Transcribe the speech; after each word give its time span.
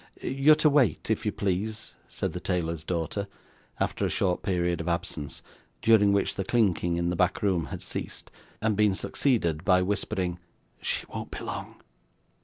'You're 0.19 0.55
to 0.55 0.67
wait, 0.71 1.11
if 1.11 1.27
you 1.27 1.31
please,' 1.31 1.93
said 2.09 2.33
the 2.33 2.39
tailor's 2.39 2.83
daughter, 2.83 3.27
after 3.79 4.03
a 4.03 4.09
short 4.09 4.41
period 4.41 4.81
of 4.81 4.87
absence, 4.87 5.43
during 5.83 6.11
which 6.11 6.33
the 6.33 6.43
clinking 6.43 6.97
in 6.97 7.11
the 7.11 7.15
back 7.15 7.43
room 7.43 7.65
had 7.67 7.83
ceased, 7.83 8.31
and 8.63 8.75
been 8.75 8.95
succeeded 8.95 9.63
by 9.63 9.83
whispering 9.83 10.39
'She 10.81 11.05
won't 11.07 11.29
be 11.29 11.41
long. 11.43 11.83